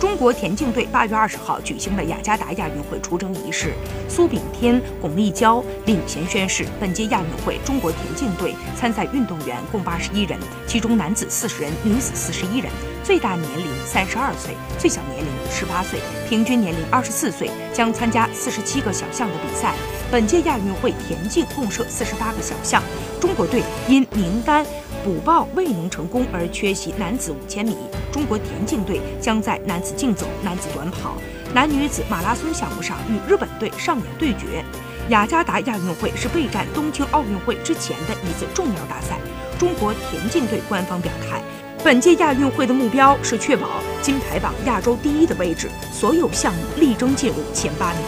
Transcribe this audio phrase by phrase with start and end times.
[0.00, 3.72] 中国田径队八月二十号举行了雅加达亚运会出征仪式，
[4.08, 6.64] 苏炳添、巩立姣领衔宣誓。
[6.78, 10.38] 本届亚运会，中国田径队参赛运动员共八十一人，
[10.68, 12.70] 其中男子四十人，女子四十一人，
[13.02, 19.74] 最大年龄三十二岁，最小年龄十八岁，平均年龄二十四岁，将参加四十七个小项的比赛。
[20.12, 22.80] 本届亚运会田径共设四十八个小项，
[23.20, 24.64] 中国队因名单。
[25.04, 27.76] 补报未能成功而缺席男子五千米。
[28.12, 31.16] 中国田径队将在男子竞走、男子短跑、
[31.54, 34.64] 男女子马拉松项目上与日本队上演对决。
[35.08, 39.18] 雅加达亚运会是备战东京奥运会之前的一次重要大赛。
[39.58, 41.42] 中国田径队官方表态，
[41.82, 43.66] 本届亚运会的目标是确保
[44.02, 48.02] 金牌榜亚洲第一的位置，所有项目力争进入前八名。